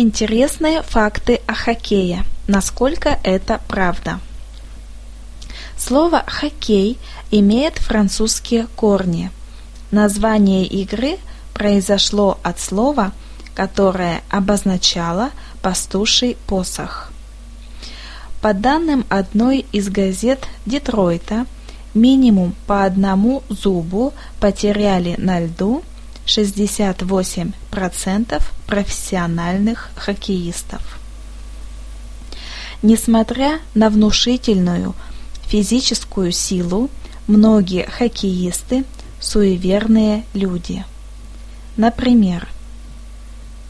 [0.00, 2.22] Интересные факты о хоккее.
[2.46, 4.20] Насколько это правда?
[5.76, 6.98] Слово «хоккей»
[7.32, 9.32] имеет французские корни.
[9.90, 11.18] Название игры
[11.52, 13.10] произошло от слова,
[13.56, 15.30] которое обозначало
[15.62, 17.10] пастуший посох.
[18.40, 21.44] По данным одной из газет Детройта,
[21.92, 25.82] минимум по одному зубу потеряли на льду
[26.28, 31.00] 68% профессиональных хоккеистов.
[32.82, 34.94] Несмотря на внушительную
[35.46, 36.90] физическую силу,
[37.26, 38.84] многие хоккеисты–
[39.20, 40.84] суеверные люди.
[41.76, 42.48] Например,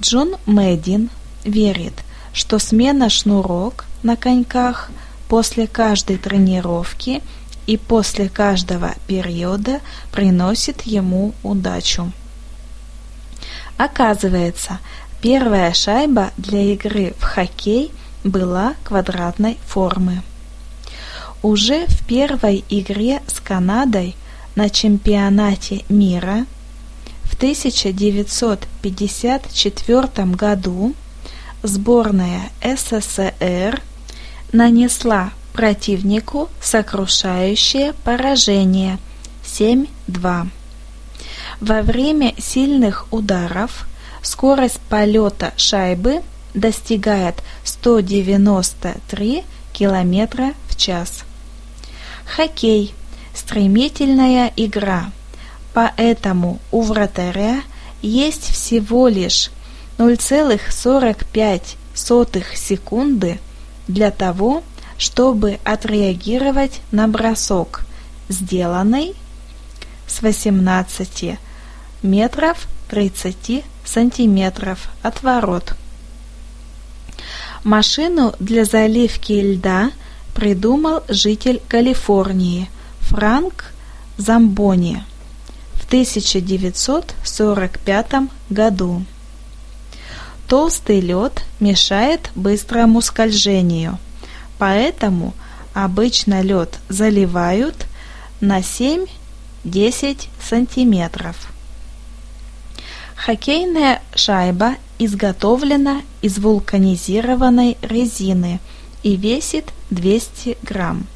[0.00, 1.10] Джон Мэддин
[1.44, 1.94] верит,
[2.32, 4.90] что смена шнурок на коньках
[5.28, 7.22] после каждой тренировки
[7.66, 9.80] и после каждого периода
[10.10, 12.12] приносит ему удачу.
[13.76, 14.78] Оказывается,
[15.20, 17.92] первая шайба для игры в хоккей
[18.24, 20.22] была квадратной формы.
[21.42, 24.14] Уже в первой игре с Канадой
[24.54, 26.46] на чемпионате мира
[27.24, 30.94] в 1954 году
[31.62, 33.82] сборная СССР
[34.52, 38.98] нанесла противнику сокрушающее поражение
[39.44, 40.46] 7-2.
[41.60, 43.86] Во время сильных ударов
[44.22, 46.22] скорость полета шайбы
[46.54, 51.24] достигает 193 км в час.
[52.24, 52.94] Хоккей–
[53.34, 55.10] стремительная игра,
[55.74, 57.62] поэтому у вратаря
[58.02, 59.50] есть всего лишь
[59.98, 63.40] 0,45 секунды
[63.88, 64.62] для того,
[64.98, 67.86] чтобы отреагировать на бросок,
[68.28, 69.14] сделанный
[70.12, 71.38] с 18
[72.02, 75.72] метров 30 сантиметров от ворот.
[77.64, 79.90] Машину для заливки льда
[80.34, 82.68] придумал житель Калифорнии
[83.00, 83.72] Франк
[84.18, 85.02] Замбони
[85.74, 88.12] в 1945
[88.50, 89.06] году.
[90.46, 93.98] Толстый лед мешает быстрому скольжению,
[94.58, 95.32] поэтому
[95.72, 97.86] обычно лед заливают
[98.40, 98.62] на
[99.64, 101.52] 7-10 сантиметров.
[103.16, 108.60] Хоккейная шайба изготовлена из вулканизированной резины
[109.02, 111.06] и весит 200 грамм.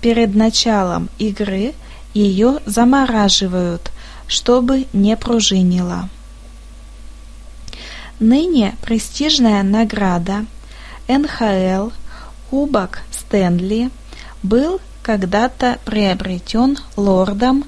[0.00, 1.74] Перед началом игры
[2.14, 3.90] ее замораживают,
[4.28, 6.08] чтобы не пружинила.
[8.18, 10.46] Ныне престижная награда
[11.08, 11.90] НХЛ
[12.50, 13.90] Кубок Стэнли
[14.42, 17.64] был когда-то приобретен лордом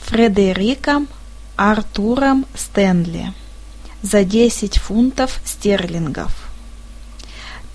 [0.00, 1.06] Фредериком
[1.54, 3.32] Артуром Стэнли
[4.02, 6.50] за 10 фунтов стерлингов.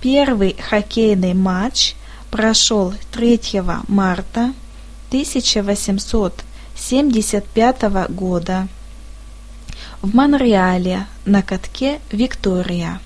[0.02, 1.96] Первый хоккейный матч
[2.30, 4.52] прошел 3 марта
[5.07, 8.68] 1875 года
[10.02, 13.00] в Монреале на катке «Виктория»,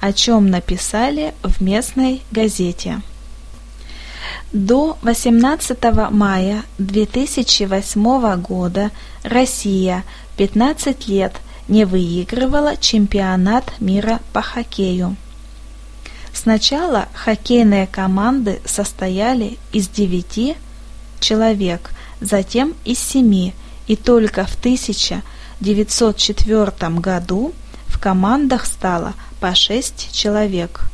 [0.00, 3.02] о чем написали в местной газете.
[4.52, 5.78] До 18
[6.10, 8.90] мая 2008 года
[9.22, 10.04] Россия
[10.36, 11.32] 15 лет
[11.68, 15.16] не выигрывала чемпионат мира по хоккею.
[16.34, 20.58] Сначала хоккейные команды состояли из 9
[21.18, 23.52] человек, затем из 7,
[23.86, 27.54] и только в 1904 году
[27.86, 30.91] в командах стало по 6 человек.